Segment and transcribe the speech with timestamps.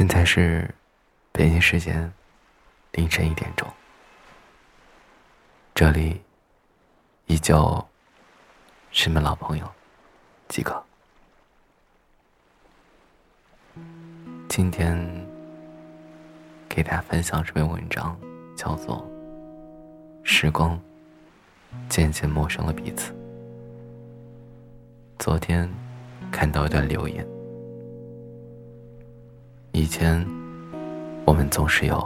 [0.00, 0.66] 现在是
[1.30, 2.10] 北京时间
[2.92, 3.68] 凌晨一点钟，
[5.74, 6.22] 这里
[7.26, 7.86] 依旧
[8.92, 9.70] 是你们老朋友
[10.48, 10.82] 几个。
[14.48, 14.96] 今天
[16.66, 18.18] 给大家分享这篇文章，
[18.56, 19.06] 叫做
[20.24, 20.80] 《时光
[21.90, 23.12] 渐渐陌生了彼此》。
[25.18, 25.70] 昨天
[26.32, 27.22] 看到一段留言。
[29.80, 30.22] 以前，
[31.24, 31.96] 我们总是有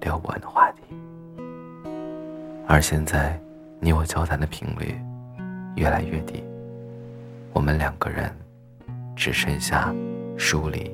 [0.00, 0.96] 聊不完的话题，
[2.66, 3.38] 而现在，
[3.78, 4.98] 你我交谈的频率
[5.74, 6.42] 越来越低，
[7.52, 8.34] 我们两个人
[9.14, 9.94] 只剩下
[10.38, 10.90] 疏离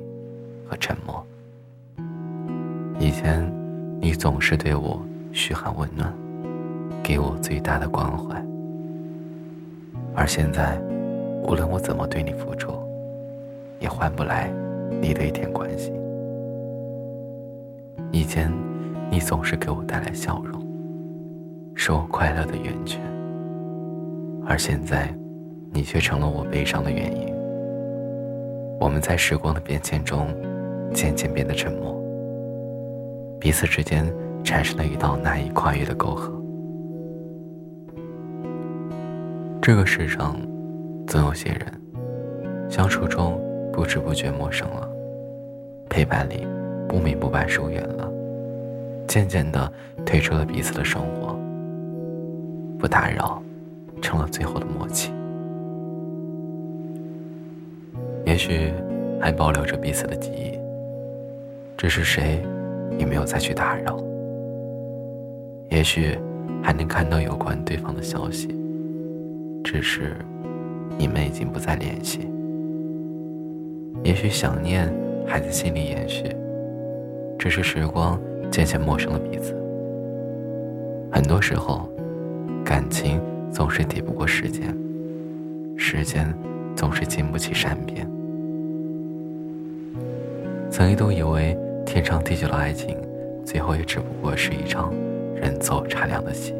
[0.69, 1.25] 和沉默。
[2.99, 3.49] 以前，
[4.01, 5.01] 你总是对我
[5.33, 6.13] 嘘寒问暖，
[7.01, 8.45] 给我最大的关怀，
[10.17, 10.77] 而现在，
[11.45, 12.73] 无论我怎么对你付出，
[13.79, 14.53] 也换不来。
[15.01, 15.93] 你的一点关心。
[18.11, 18.53] 以前，
[19.11, 20.61] 你总是给我带来笑容，
[21.75, 23.01] 是我快乐的源泉。
[24.45, 25.15] 而现在，
[25.73, 27.33] 你却成了我悲伤的原因。
[28.79, 30.27] 我们在时光的变迁中，
[30.93, 31.97] 渐渐变得沉默，
[33.41, 34.13] 彼此之间
[34.45, 36.33] 产生了一道难以跨越的沟壑。
[39.63, 40.37] 这个世上，
[41.07, 41.81] 总有些人，
[42.69, 43.41] 相处中。
[43.73, 44.89] 不知不觉陌生了，
[45.89, 46.47] 陪伴里
[46.89, 48.13] 不明不白疏远了，
[49.09, 49.73] 渐渐的
[50.05, 51.37] 退出了彼此的生活。
[52.79, 53.43] 不打扰，
[54.01, 55.13] 成了最后的默契。
[58.25, 58.73] 也许
[59.21, 60.59] 还保留着彼此的记忆，
[61.77, 62.43] 只是谁
[62.99, 63.99] 也没有再去打扰。
[65.71, 66.19] 也许
[66.63, 68.49] 还能看到有关对方的消息，
[69.65, 70.17] 只是
[70.99, 72.29] 你们已经不再联系。
[74.03, 74.93] 也许想念
[75.27, 76.25] 还在心里延续，
[77.39, 79.55] 只是时光渐渐陌生了彼此。
[81.11, 81.89] 很多时候，
[82.65, 83.21] 感情
[83.53, 84.77] 总是抵不过时间，
[85.77, 86.35] 时间
[86.75, 88.09] 总是经不起善变。
[90.71, 92.97] 曾一度以为天长地久的爱情，
[93.45, 94.93] 最后也只不过是一场
[95.35, 96.55] 人走茶凉的戏。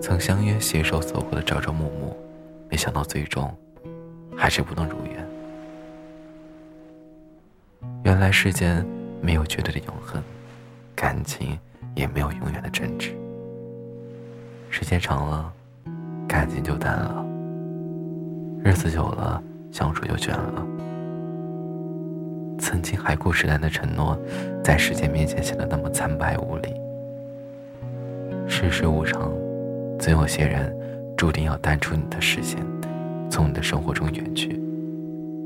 [0.00, 2.14] 曾相约携手走过的朝朝暮暮，
[2.68, 3.50] 没想到最终
[4.36, 5.29] 还是不能如愿。
[8.02, 8.84] 原来世间
[9.20, 10.22] 没有绝对的永恒，
[10.96, 11.58] 感情
[11.94, 13.10] 也没有永远的真挚。
[14.70, 15.52] 时间长了，
[16.26, 17.24] 感情就淡了；
[18.64, 20.66] 日子久了，相处就倦了。
[22.58, 24.18] 曾经海枯石烂的承诺，
[24.62, 26.74] 在时间面前显得那么苍白无力。
[28.48, 29.30] 世事无常，
[29.98, 30.74] 总有些人
[31.16, 32.58] 注定要淡出你的视线，
[33.30, 34.60] 从你的生活中远去，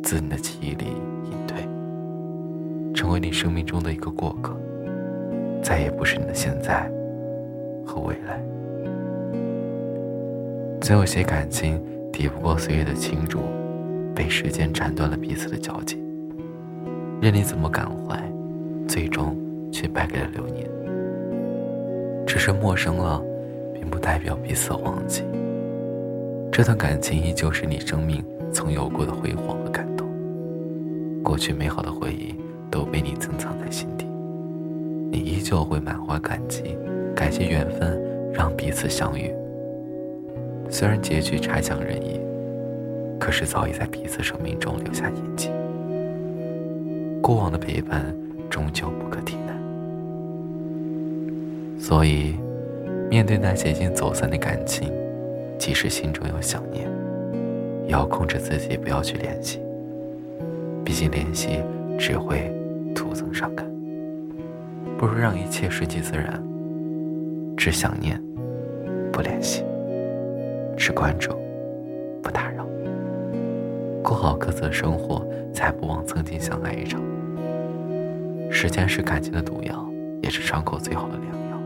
[0.02, 0.96] 自你的记忆里。
[2.94, 4.56] 成为你生命中的一个过客，
[5.60, 6.88] 再也不是你的现在
[7.84, 8.40] 和未来。
[10.80, 13.40] 总有些感情抵不过岁月的侵入，
[14.14, 16.00] 被时间斩断了彼此的交集。
[17.20, 18.22] 任你怎么感怀，
[18.86, 19.36] 最终
[19.72, 20.68] 却败给了流年。
[22.26, 23.20] 只是陌生了，
[23.72, 25.24] 并不代表彼此忘记。
[26.52, 30.06] 这段感情依旧是你生命曾有过的辉煌和感动，
[31.22, 32.34] 过去美好的回忆。
[32.74, 34.04] 都被你珍藏在心底，
[35.12, 36.76] 你依旧会满怀感激，
[37.14, 38.02] 感谢缘分
[38.32, 39.32] 让彼此相遇。
[40.68, 42.20] 虽然结局差强人意，
[43.20, 45.50] 可是早已在彼此生命中留下印记。
[47.22, 48.12] 过往的陪伴
[48.50, 49.54] 终究不可替代，
[51.78, 52.34] 所以
[53.08, 54.92] 面对那些已经走散的感情，
[55.56, 56.90] 即使心中有想念，
[57.86, 59.60] 也要控制自己不要去联系。
[60.84, 61.60] 毕竟联系
[61.96, 62.52] 只会。
[62.94, 63.66] 徒增伤感，
[64.96, 66.42] 不如让一切顺其自然。
[67.56, 68.20] 只想念，
[69.12, 69.62] 不联系；
[70.76, 71.32] 只关注，
[72.22, 72.66] 不打扰。
[74.02, 77.00] 过好各自的生活，才不忘曾经相爱一场。
[78.50, 79.86] 时间是感情的毒药，
[80.22, 81.58] 也是伤口最好的良药。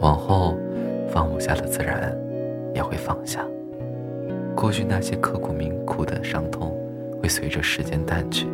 [0.00, 0.56] 往后，
[1.08, 2.16] 放不下的自然
[2.74, 3.44] 也会放下。
[4.54, 6.76] 过去那些刻骨铭苦的伤痛。
[7.20, 8.46] 会随着时间淡去，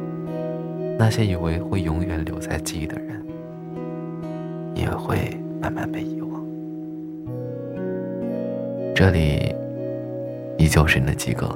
[0.99, 3.23] 那些以为会永远留在记忆的人，
[4.75, 6.45] 也会慢慢被遗忘。
[8.95, 9.55] 这里
[10.57, 11.47] 依旧是你的几个，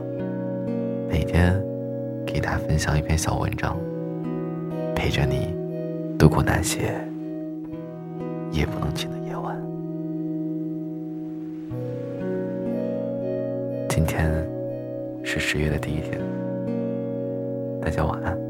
[1.08, 1.58] 每天
[2.26, 3.76] 给大家分享一篇小文章，
[4.94, 5.54] 陪着你
[6.18, 6.94] 度过那些
[8.52, 9.56] 夜不能寝的夜晚。
[13.88, 14.30] 今天
[15.22, 16.20] 是十月的第一天。
[17.80, 18.47] 大家晚安。